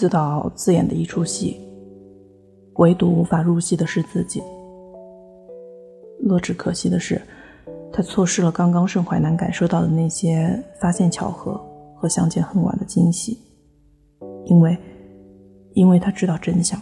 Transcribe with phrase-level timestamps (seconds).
[0.00, 1.60] 自导自演的一出戏，
[2.76, 4.42] 唯独无法入戏的是自己。
[6.20, 7.20] 洛枳可惜的是，
[7.92, 11.60] 他错失了刚刚盛淮南感受到的那些发现巧合
[11.94, 13.36] 和相见恨晚的惊喜，
[14.46, 14.74] 因为，
[15.74, 16.80] 因为他知道真相，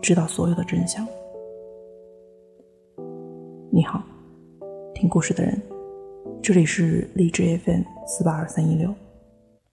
[0.00, 1.04] 知道所有的真相。
[3.72, 4.00] 你好，
[4.94, 5.60] 听故事的人，
[6.40, 8.94] 这里是荔枝 FM 四八二三一六，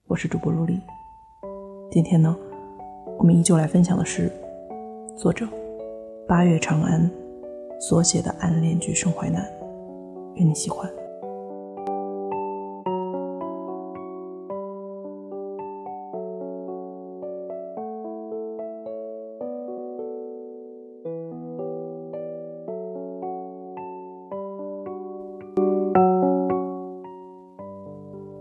[0.08, 0.74] 我是主播陆离。
[1.92, 2.38] 今天呢，
[3.18, 4.32] 我们依旧来分享的是
[5.18, 5.48] 作者
[6.28, 7.10] 八月长安
[7.80, 9.42] 所写的暗恋剧《盛淮南》，
[10.36, 10.88] 愿你喜欢。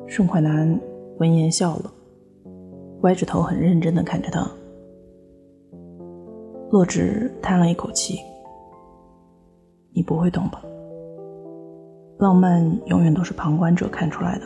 [0.06, 0.78] 盛淮南
[1.18, 1.92] 闻言笑了，
[3.08, 4.46] 歪着头，很认真的看着他。
[6.70, 8.18] 洛枳叹了一口气
[9.96, 10.62] ：“你不会懂吧，
[12.18, 14.44] 浪漫永远都是旁观者看出来的。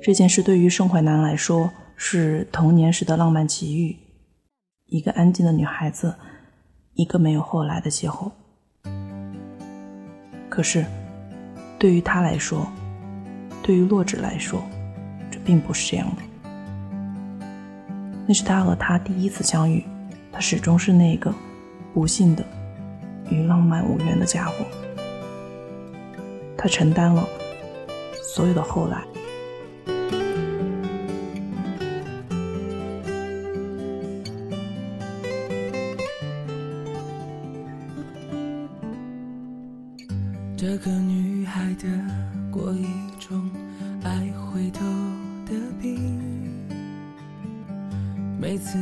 [0.00, 3.96] 这件事对于盛淮南来说，是童年时的浪漫奇遇，
[4.86, 6.12] 一个安静的女孩子，
[6.94, 8.32] 一个没有后来的邂逅。
[10.48, 10.84] 可是，
[11.78, 12.66] 对于他来说，
[13.62, 14.60] 对于洛枳来说。”
[15.30, 16.22] 这并不是这样的，
[18.26, 19.84] 那是他和她第一次相遇，
[20.32, 21.32] 他始终是那个
[21.92, 22.44] 不幸的
[23.30, 24.64] 与浪漫无缘的家伙，
[26.56, 27.26] 他承担了
[28.22, 29.02] 所有的后来。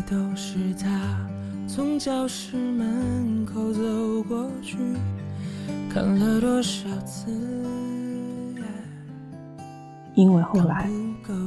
[0.09, 0.89] 都是他
[1.67, 4.77] 从教室门口走过去，
[5.89, 7.31] 看了多少次。
[10.15, 10.91] 因为后来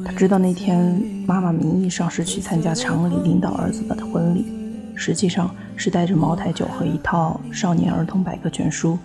[0.06, 4.46] 他知道那天妈妈名义上是去参加厂里领导儿子的婚礼，
[4.96, 8.98] 实际上是带着茅台酒和一套少年儿童百科全书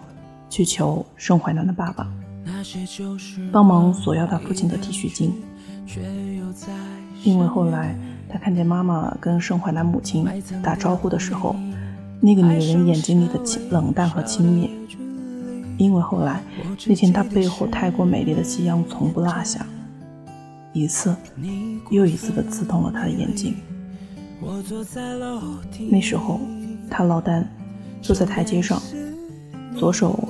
[0.48, 2.06] 去求盛淮南的爸爸
[3.52, 5.34] 帮忙索要他父亲的提恤金。
[7.24, 7.94] 因为后来
[8.30, 10.26] 他看见妈妈跟盛淮南母亲
[10.62, 11.56] 打招呼的时候，
[12.20, 13.40] 那个女人眼睛里的
[13.70, 14.68] 冷淡和轻蔑。
[15.78, 16.42] 因为后来
[16.86, 19.64] 那天她背后太过美丽的夕阳从不落下，
[20.72, 21.14] 一次
[21.90, 23.54] 又一次的刺痛了他的眼睛。
[25.90, 26.40] 那时候
[26.90, 27.48] 他落单，
[28.02, 28.82] 坐在台阶上，
[29.76, 30.28] 左手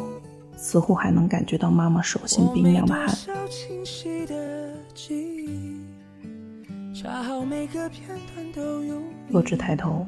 [0.56, 3.09] 似乎还能感觉到妈妈手心冰凉的汗。
[9.28, 10.06] 洛枳抬头，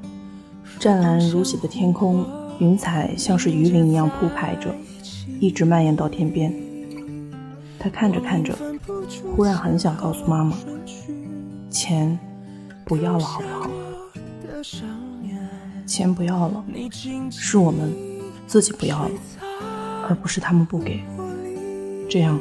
[0.79, 2.27] 湛蓝如洗的天空，
[2.59, 4.75] 云彩像是鱼鳞一样铺排着，
[5.39, 6.53] 一直蔓延到天边。
[7.79, 8.57] 他看着看着，
[9.37, 10.57] 忽然很想告诉妈妈
[11.71, 12.19] ：“钱
[12.85, 13.71] 不要了，好不好？
[15.87, 16.65] 钱不要了，
[17.31, 17.95] 是我们
[18.47, 19.11] 自己不要了，
[20.09, 21.01] 而不是他们不给，
[22.09, 22.39] 这样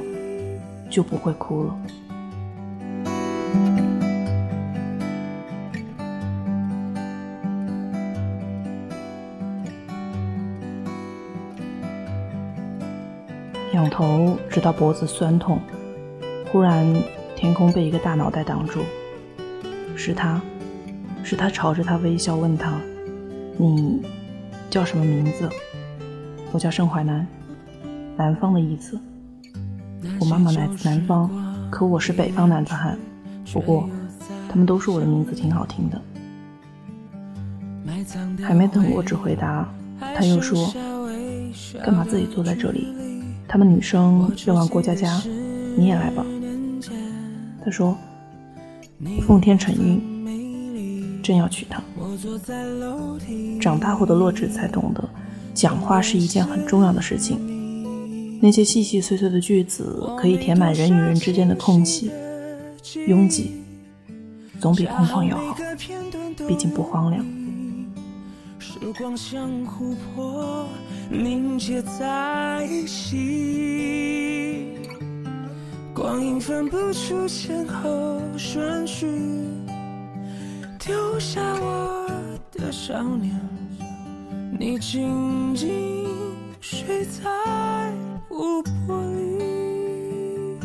[0.90, 1.78] 就不会哭了。”
[13.74, 15.60] 仰头直到脖子酸痛，
[16.52, 16.84] 忽然
[17.36, 18.80] 天空被一个大脑袋挡住，
[19.96, 20.42] 是他，
[21.24, 22.74] 是他朝着他微笑问他
[23.58, 24.02] ：“你
[24.72, 25.48] 叫什么名字？”
[26.52, 27.28] 我叫盛淮南，
[28.18, 29.00] 南方的意思。
[30.20, 31.30] 我妈妈来自南方，
[31.70, 32.98] 可我是北方男子汉。
[33.54, 33.88] 不过
[34.50, 36.02] 他们都说我的名字挺好听的。
[38.42, 40.74] 还没等我只回答，他又说
[41.86, 42.88] ：“干嘛自己坐在这里？”
[43.50, 45.20] 他们女生认完郭佳佳，
[45.76, 46.24] 你也来吧。
[47.66, 47.98] 他说
[49.26, 51.82] ：“奉天承运，正要娶她。”
[53.60, 55.04] 长大后的洛枳才懂得，
[55.56, 57.40] 讲话是一件很重要的事情。
[58.40, 62.12] 那些细细碎碎的句子可以填满人与人之间的空隙，
[63.08, 63.64] 拥挤
[64.62, 65.58] 总比空旷要好，
[66.48, 67.26] 毕竟不荒凉。
[68.60, 70.68] 时光像琥珀
[71.12, 74.68] 凝结在一起，
[75.92, 79.08] 光阴分不出前后顺序，
[80.78, 82.08] 丢下我
[82.52, 83.36] 的少年，
[84.60, 86.06] 你静静
[86.62, 87.92] 睡在
[88.28, 90.60] 湖泊里，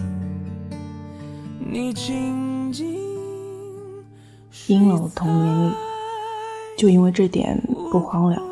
[1.59, 3.03] 你静静。
[4.67, 5.73] 阴冷的童年里。
[6.77, 8.43] 就因为这点不荒凉，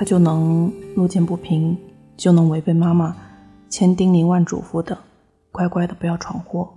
[0.00, 1.76] 他就能路见不平，
[2.16, 3.14] 就能违背妈妈
[3.68, 4.96] 千叮咛万嘱咐的，
[5.52, 6.70] 乖乖的不要闯祸，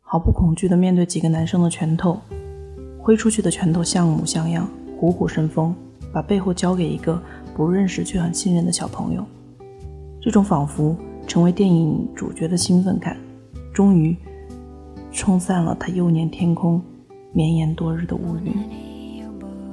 [0.00, 2.20] 毫不恐惧的面对几个男生的拳头，
[2.96, 4.68] 挥出去的拳头像模像样，
[5.00, 5.74] 虎虎生风，
[6.12, 7.20] 把背后交给一个
[7.56, 9.26] 不认识却很信任的小朋友。
[10.22, 10.96] 这种仿佛
[11.26, 13.16] 成为电影主角的兴奋感，
[13.72, 14.16] 终于
[15.10, 16.80] 冲散了他幼年天空
[17.32, 18.54] 绵延多日的乌云，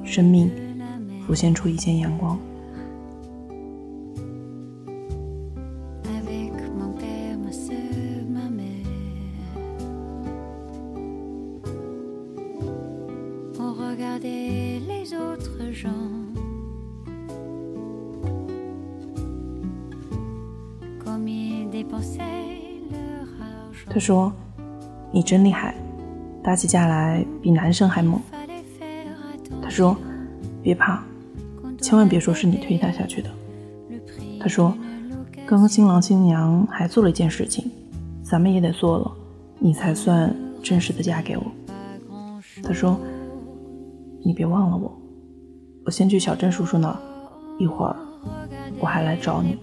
[0.04, 0.50] 生命
[1.28, 2.36] 浮现出一线阳光。
[23.94, 24.32] 他说
[25.12, 25.76] ：“你真厉害，
[26.42, 28.22] 打起架来比男生还猛。”
[29.62, 29.98] 他说
[30.64, 31.04] ：“别怕，
[31.82, 33.30] 千万别说是你推他下去的。”
[34.40, 34.74] 他说
[35.46, 37.70] ：“刚刚新郎新娘还做了一件事情，
[38.24, 39.12] 咱们也得做了，
[39.60, 40.34] 你才算
[40.64, 41.44] 正式的嫁给我。”
[42.64, 42.98] 他说
[44.24, 44.92] ：“你别忘了我，
[45.86, 46.98] 我先去小郑叔叔那，
[47.58, 47.96] 一会儿
[48.80, 49.58] 我还来找你。”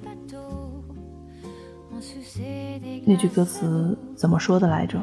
[3.05, 5.02] 那句歌词怎么说的来着？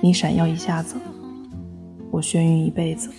[0.00, 0.96] 你闪耀一下子，
[2.10, 3.10] 我眩晕一辈子。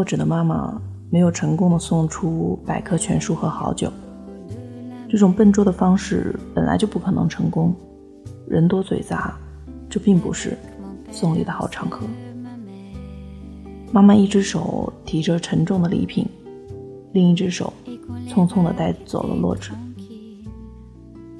[0.00, 0.80] 洛枳的妈妈
[1.10, 3.92] 没有成功的送出百科全书和好酒。
[5.10, 7.74] 这种笨拙的方式本来就不可能成功，
[8.48, 9.38] 人多嘴杂，
[9.90, 10.56] 这并不是
[11.10, 12.06] 送礼的好场合。
[13.92, 16.26] 妈妈一只手提着沉重的礼品，
[17.12, 17.70] 另一只手
[18.26, 19.72] 匆匆的带走了洛枳。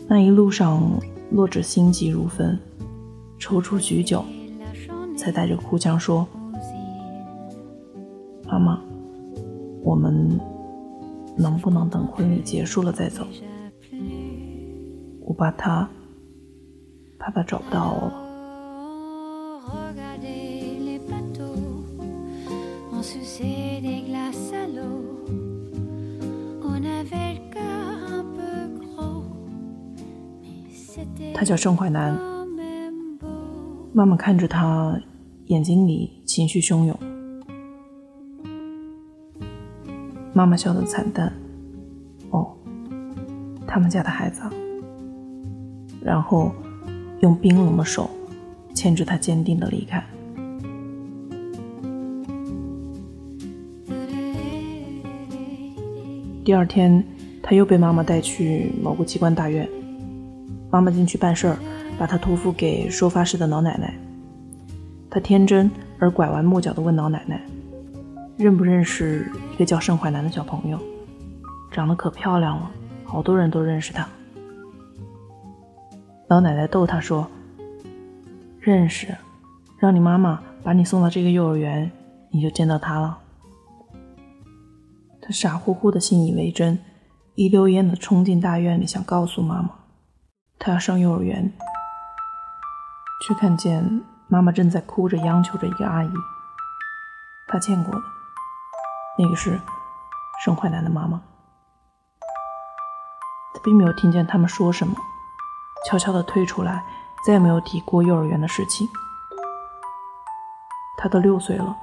[0.07, 2.59] 那一路上，洛枳心急如焚，
[3.39, 4.23] 踌躇许久，
[5.17, 6.29] 才带着哭腔说
[8.61, 8.83] ：“妈妈，
[9.83, 10.39] 我们
[11.37, 13.27] 能不能等婚礼结束了再走？”
[15.25, 15.89] 我怕他，
[17.19, 18.13] 怕他找不到我。
[31.33, 32.19] 他叫盛淮南，
[33.95, 35.01] 妈妈看着他，
[35.47, 37.10] 眼睛里情绪汹涌。
[40.33, 41.33] 妈妈笑得惨淡。
[42.31, 42.53] 哦，
[43.67, 44.43] 他们家的孩子。
[46.03, 46.53] 然后，
[47.21, 48.09] 用冰冷的手
[48.75, 50.03] 牵着他，坚定的离开。
[56.43, 57.05] 第二天，
[57.43, 59.69] 他又被妈妈带去某个机关大院。
[60.71, 61.59] 妈妈进去办事儿，
[61.99, 63.95] 把他托付给收发室的老奶奶。
[65.11, 67.45] 他天真而拐弯抹角的问老奶奶
[68.43, 70.81] ：“认不认识一个叫盛淮南的小朋友？
[71.71, 72.71] 长得可漂亮了，
[73.05, 74.09] 好多人都认识他。”
[76.29, 77.31] 老奶奶逗他说
[78.59, 79.15] ：“认识，
[79.79, 81.93] 让你妈妈把你送到这个幼儿园，
[82.31, 83.19] 你就见到他了。”
[85.21, 86.79] 他傻乎乎的信以为真，
[87.35, 89.71] 一溜烟的冲进大院里，想告诉妈妈，
[90.59, 91.53] 他要上幼儿园，
[93.27, 96.11] 却看见妈妈正在哭着央求着一个阿姨，
[97.47, 98.03] 他见过的，
[99.23, 99.61] 那个是
[100.43, 101.21] 盛淮南的妈妈。
[103.53, 104.95] 他并没有听见他们说什么。
[105.87, 106.83] 悄悄地退出来，
[107.27, 108.89] 再也没有提过幼儿园的事情。
[110.99, 111.77] 他都六岁了，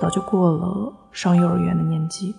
[0.00, 2.34] 早就过了上幼儿园的年纪。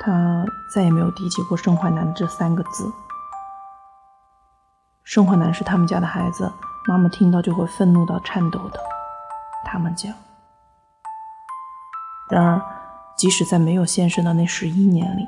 [0.00, 2.90] 他再也没有提起过盛淮南这三个字。
[5.06, 6.52] 盛淮南是他们家的孩子，
[6.88, 8.80] 妈妈听到就会愤怒到颤抖的。
[9.64, 10.12] 他们家。
[12.28, 12.60] 然而，
[13.16, 15.24] 即使在没有现身的那十一年里，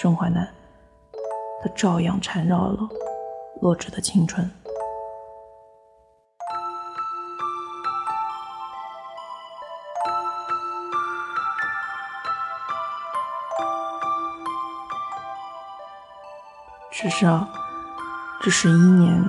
[0.00, 0.48] 盛淮南，
[1.60, 2.88] 他照样缠绕了
[3.60, 4.48] 洛枳的青春。
[16.92, 17.48] 只是啊，
[18.42, 19.28] 这十一年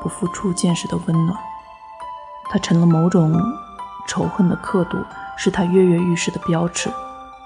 [0.00, 1.38] 不复初见时的温暖，
[2.50, 3.32] 它成了某种。
[4.08, 4.98] 仇恨的刻度
[5.36, 6.90] 是他跃跃欲试的标尺，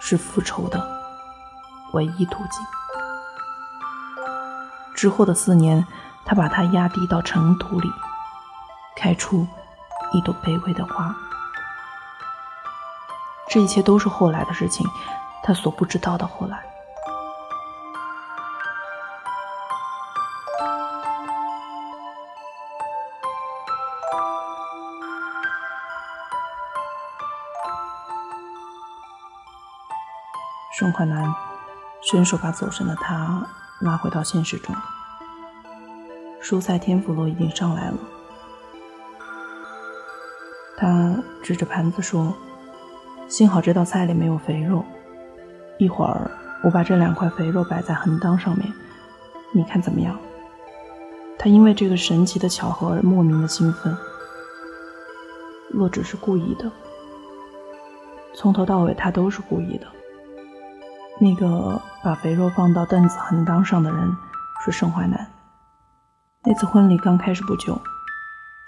[0.00, 0.83] 是复仇的
[1.92, 2.64] 唯一途径。
[4.94, 5.87] 之后的四年，
[6.25, 7.92] 他把它压低到尘土里，
[8.97, 9.47] 开出
[10.12, 11.14] 一朵卑微的花。
[13.50, 14.87] 这一切都是后来的事情，
[15.42, 16.64] 他所不知道的后来。
[30.85, 31.35] 盛淮南
[32.03, 33.43] 伸手把走神的他
[33.81, 34.76] 拉回到现实中。
[36.43, 37.97] 蔬菜天妇罗已经上来了，
[40.76, 42.35] 他指着盘子说
[43.29, 44.85] ：“幸好这道菜里没有肥肉，
[45.79, 46.31] 一会儿
[46.62, 48.71] 我把这两块肥肉摆在横当上面，
[49.53, 50.14] 你看怎么样？”
[51.41, 53.97] 他因为这个神奇的巧合而莫名的兴奋。
[55.71, 56.71] 洛只是故意的，
[58.35, 59.87] 从头到尾他都是故意的。
[61.21, 64.16] 那个把肥肉放到凳子横当上的人
[64.64, 65.30] 是盛淮南。
[66.42, 67.80] 那次婚礼刚开始不久，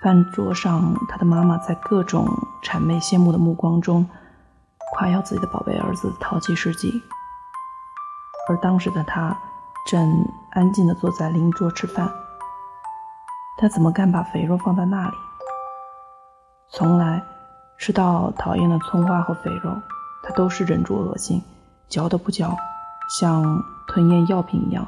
[0.00, 2.26] 饭桌上他的妈妈在各种
[2.62, 4.08] 谄媚羡慕的目光中
[4.92, 7.02] 夸耀自己的宝贝儿子淘气事迹，
[8.48, 9.36] 而当时的他
[9.86, 12.08] 正安静地坐在邻桌吃饭。
[13.58, 15.16] 他怎么敢把肥肉放在那里？
[16.70, 17.22] 从来
[17.76, 19.70] 吃到讨厌的葱花和肥肉，
[20.22, 21.42] 他都是忍住恶心。
[21.88, 22.56] 嚼都不嚼，
[23.18, 24.86] 像吞咽药品一样，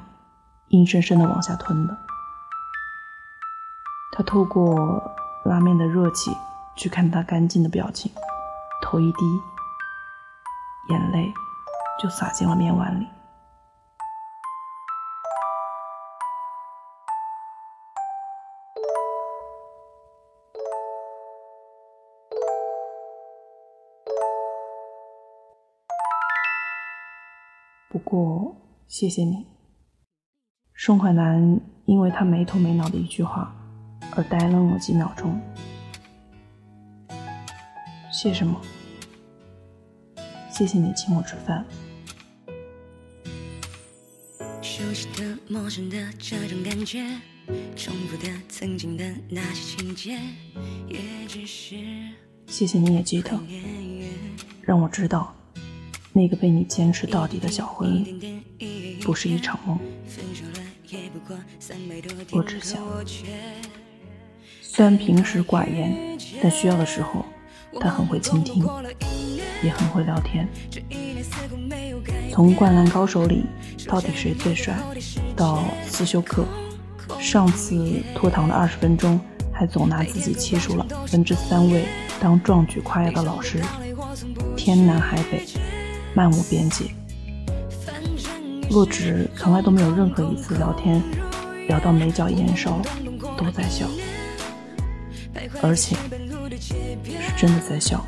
[0.69, 1.97] 硬生生的往下吞的。
[4.13, 5.03] 他透过
[5.45, 6.31] 拉面的热气
[6.77, 8.11] 去看他干净的表情，
[8.83, 9.19] 头一低，
[10.91, 11.33] 眼泪
[12.03, 13.07] 就洒进了面碗里。
[28.09, 29.45] 过，谢谢你。
[30.75, 33.55] 宋淮南因为他没头没脑的一句话
[34.17, 35.39] 而呆愣了几秒钟。
[38.11, 38.59] 谢什么？
[40.51, 41.63] 谢谢你请我吃饭。
[44.63, 47.05] 熟悉的、陌生的这种感觉，
[47.77, 50.19] 重复的曾经的那些情节，
[50.89, 50.99] 也
[51.29, 51.77] 只是……
[52.47, 53.39] 谢谢你也记得，
[54.63, 55.35] 让我知道。
[56.19, 59.79] 那个被你坚持到底的小婚礼，不是一场梦。
[62.33, 62.83] 我只想，
[64.61, 67.25] 虽然平时寡言，但需要的时候，
[67.79, 68.67] 他很会倾听，
[69.63, 70.49] 也很会聊天。
[72.33, 73.45] 从《灌篮高手》里
[73.87, 74.77] 到底谁最帅，
[75.37, 76.45] 到思修课，
[77.21, 79.21] 上次拖堂的二十分钟，
[79.53, 81.85] 还总拿自己切出了分之三位
[82.19, 83.63] 当壮举夸耀的老师，
[84.57, 85.47] 天南海北。
[86.19, 86.91] 漫无边际，
[88.71, 91.01] 洛枳从来都没有任何一次聊天
[91.69, 92.83] 聊到眉角眼梢
[93.37, 93.87] 都在笑，
[95.63, 95.95] 而且
[96.59, 96.75] 是
[97.37, 98.05] 真的在笑。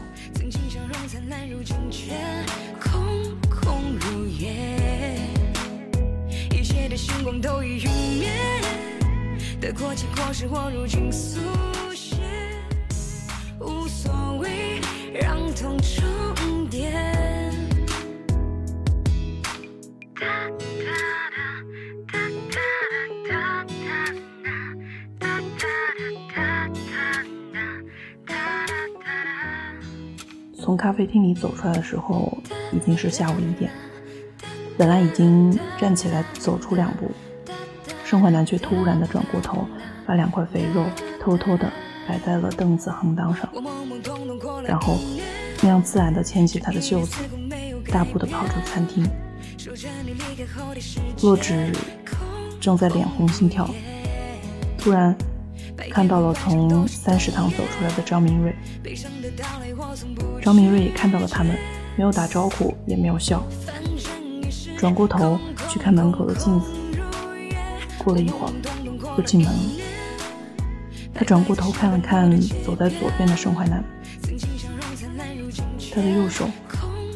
[30.70, 32.32] 从咖啡厅里走出来的时候，
[32.70, 33.72] 已经是下午一点。
[34.78, 35.50] 本来已经
[35.80, 37.10] 站起来走出两步，
[38.04, 39.66] 盛淮南却突然的转过头，
[40.06, 40.84] 把两块肥肉
[41.20, 41.68] 偷偷的
[42.06, 43.50] 摆在了凳子横档上，
[44.64, 44.96] 然后
[45.60, 47.16] 那样自然的牵起他的袖子，
[47.90, 49.04] 大步的跑出餐厅。
[51.20, 51.74] 洛枳
[52.60, 53.68] 正在脸红心跳，
[54.78, 55.16] 突然。
[55.90, 58.54] 看到了从三食堂走出来的张明瑞，
[60.40, 61.56] 张明瑞也看到了他们，
[61.96, 63.44] 没有打招呼，也没有笑，
[64.78, 66.70] 转过头去看门口的镜子。
[67.98, 68.52] 过了一会儿，
[69.18, 69.58] 又进门了。
[71.12, 73.84] 他转过头看了看走在左边的盛淮南，
[75.92, 76.48] 他的右手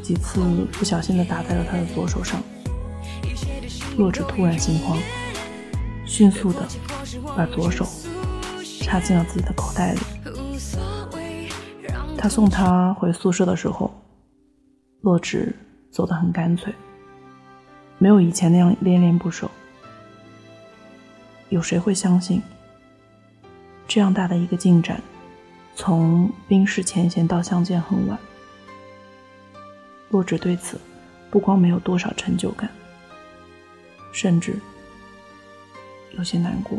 [0.03, 0.41] 几次
[0.73, 2.43] 不小心的打在了他的左手上。
[3.97, 4.99] 洛枳突然心慌，
[6.05, 6.67] 迅速的
[7.37, 7.87] 把左手。
[8.95, 10.01] 插进了自己的口袋里。
[12.17, 13.93] 他送他回宿舍的时候，
[15.01, 15.53] 洛枳
[15.91, 16.73] 走得很干脆，
[17.99, 19.51] 没有以前那样恋恋不舍。
[21.49, 22.41] 有谁会相信，
[23.89, 25.03] 这样大的一个进展，
[25.75, 28.17] 从冰释前嫌到相见恨晚？
[30.11, 30.81] 洛枳对此
[31.33, 32.71] 不光没有多少成就感，
[34.13, 34.57] 甚至
[36.17, 36.79] 有些难过。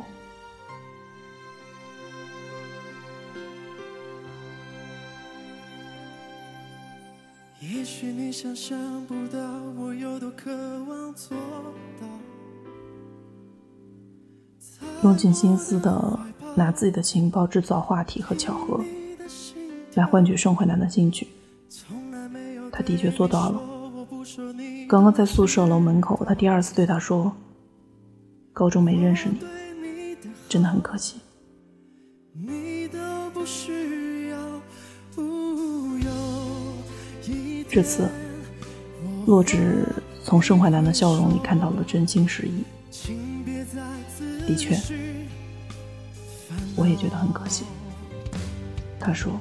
[15.03, 16.19] 用尽心思的
[16.55, 18.83] 拿自己的情报制造话题和巧合，
[19.93, 21.27] 来换取盛淮南的兴趣。
[22.71, 23.61] 他的确做到了。
[24.89, 27.31] 刚刚在宿舍楼门口，他第二次对他说
[28.51, 29.37] ：“高中没认识你，
[30.49, 31.17] 真的很可惜。”
[37.75, 38.07] 这次，
[39.25, 39.85] 洛枳
[40.23, 42.63] 从盛淮南的笑容里看到了真心实意。
[44.47, 44.79] 的确，
[46.77, 47.65] 我也觉得很可惜。
[48.97, 49.37] 他说。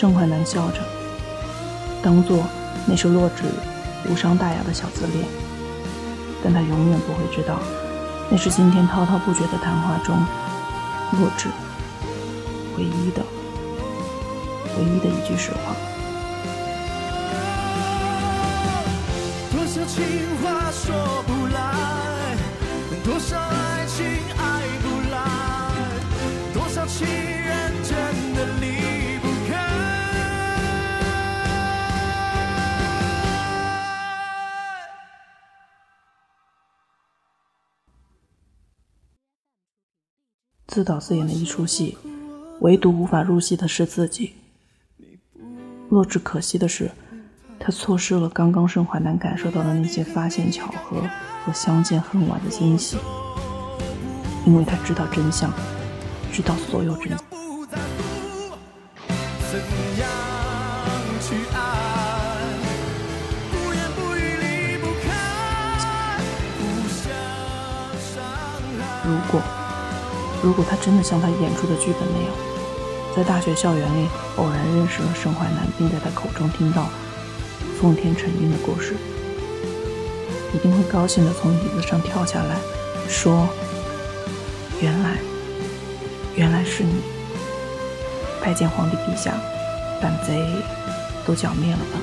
[0.00, 0.80] 盛淮南笑着，
[2.02, 2.42] 当做
[2.86, 3.44] 那是洛枳
[4.08, 5.26] 无伤大雅的小自恋，
[6.42, 7.58] 但他永远不会知道，
[8.30, 10.16] 那是今天滔滔不绝的谈话中，
[11.18, 11.48] 洛枳
[12.78, 13.22] 唯一的、
[14.78, 15.76] 唯一的一句实话。
[19.52, 20.02] 多少情
[20.42, 22.38] 话说不来，
[23.04, 24.06] 多少爱情
[24.38, 25.18] 爱不来，
[26.54, 27.06] 多少情
[40.80, 41.98] 自导自演的一出戏，
[42.60, 44.32] 唯独无法入戏的是自己。
[45.90, 46.90] 洛枳可惜的是，
[47.58, 51.02] 他错失了刚刚盛淮南感受到的那些发现巧合
[51.44, 52.96] 和相见恨晚的惊喜，
[54.46, 55.52] 因为他知道真相，
[56.32, 57.39] 知道所有真相。
[70.42, 72.32] 如果他真的像他演出的剧本那样，
[73.14, 76.86] 在大学校园里偶然认识了盛淮南，并在他口中听到
[77.78, 78.94] 奉天承运的故事，
[80.54, 82.56] 一定会高兴的从椅子上跳下来，
[83.06, 83.46] 说
[84.80, 85.18] ：“原来，
[86.34, 87.02] 原来是你！
[88.42, 89.34] 拜见皇帝陛下，
[90.00, 90.42] 反贼
[91.26, 92.00] 都剿灭了吧？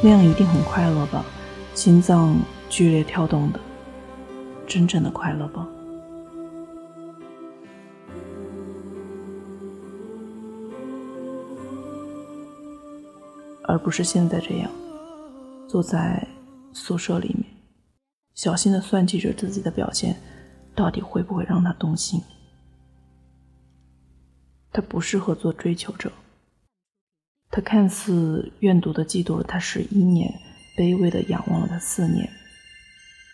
[0.00, 1.22] 那样一定很快乐吧？”
[1.76, 2.34] 心脏
[2.70, 3.60] 剧烈跳动的，
[4.66, 5.68] 真正的快乐吧，
[13.64, 14.70] 而不是现在这样，
[15.68, 16.26] 坐在
[16.72, 17.44] 宿舍里面，
[18.34, 20.16] 小心的算计着自己的表现，
[20.74, 22.22] 到底会不会让他动心？
[24.72, 26.10] 他不适合做追求者，
[27.50, 30.45] 他看似愿赌的嫉妒了他十一年。
[30.76, 32.30] 卑微的仰望了他四年，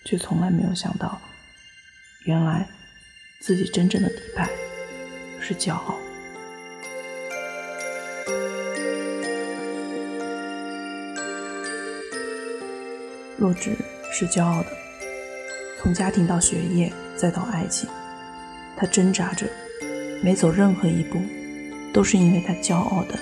[0.05, 1.21] 却从来没有想到，
[2.25, 2.69] 原来
[3.41, 4.49] 自己真正的底牌
[5.41, 5.99] 是骄傲。
[13.39, 13.77] 洛枳
[14.13, 14.69] 是骄傲的，
[15.81, 17.91] 从家庭到学业再到爱情，
[18.77, 19.49] 他挣扎着，
[20.23, 21.21] 每走任何一步，
[21.93, 23.19] 都是因为他骄傲的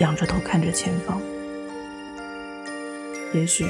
[0.00, 1.22] 仰着头看着前方。
[3.34, 3.66] 也许，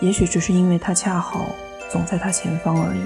[0.00, 1.54] 也许只是因为他恰好
[1.92, 3.00] 总在他前方而已。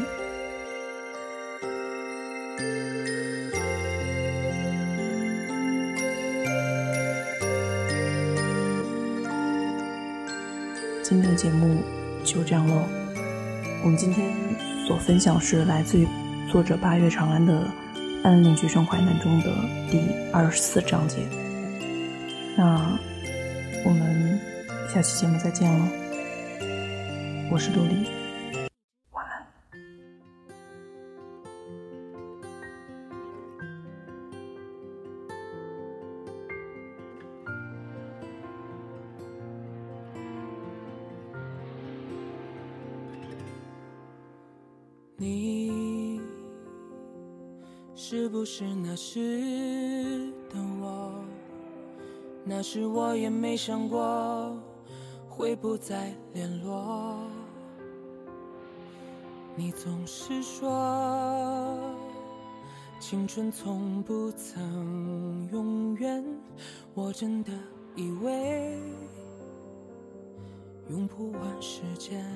[11.03, 11.83] 今天的节目
[12.23, 12.85] 就这样喽。
[13.83, 14.33] 我们今天
[14.87, 16.07] 所分享是来自于
[16.49, 17.53] 作者八月长安的
[18.23, 19.47] 《暗恋橘生淮南》中的
[19.91, 21.17] 第二十四章节。
[22.57, 22.97] 那。
[24.89, 25.85] 下期节目再见喽，
[27.53, 28.09] 我是陆离。
[45.19, 46.23] 你，
[47.95, 51.13] 是不是那时的我？
[52.43, 54.58] 那时我也没想过
[55.39, 57.31] 会不再联络。
[59.55, 61.79] 你总是说
[62.99, 66.25] 青春从不曾永远，
[66.93, 67.53] 我真的
[67.95, 68.77] 以为
[70.91, 72.27] 用不完时间。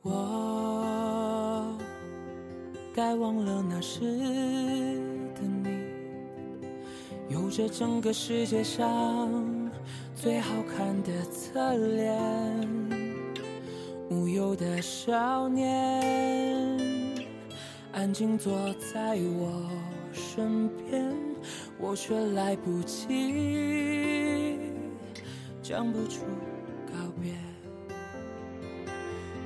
[0.00, 1.76] 我
[2.94, 4.00] 该忘了那时，
[7.58, 9.28] 这整个世界上
[10.14, 12.16] 最好看的侧脸，
[14.08, 16.78] 无忧的少年，
[17.90, 19.68] 安静坐在我
[20.12, 21.12] 身边，
[21.80, 24.60] 我却来不及
[25.60, 26.20] 讲不出
[26.86, 27.32] 告别。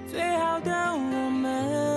[0.07, 1.92] 最好的我们，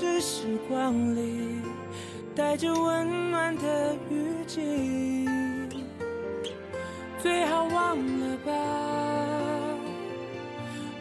[0.00, 1.60] 是时光里
[2.34, 5.28] 带着温暖的雨季。
[7.18, 8.52] 最好忘了吧，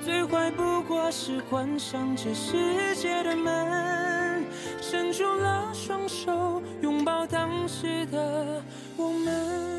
[0.04, 4.44] 最坏不过是关上这世界的门，
[4.82, 8.62] 伸出了双手，拥抱当时的
[8.98, 9.79] 我们。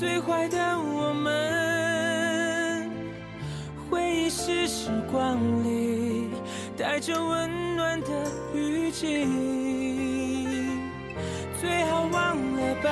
[0.00, 2.90] 最坏的我们，
[3.90, 6.30] 回忆是时光里
[6.74, 8.08] 带着温暖的
[8.54, 9.28] 雨季。
[11.60, 12.88] 最好忘了吧，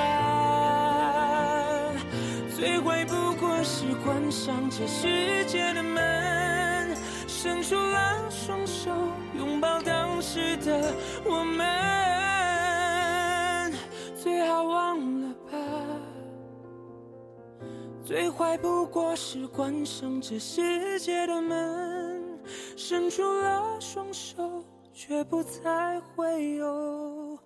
[2.55, 6.95] 最坏不过是关上这世界的门，
[7.27, 8.91] 伸出了双手，
[9.35, 10.93] 拥抱当时的
[11.25, 11.65] 我们。
[14.15, 14.78] 最好忘
[18.09, 22.39] 最坏不过是关上这世界的门，
[22.75, 27.37] 伸出了双手，却不再会有。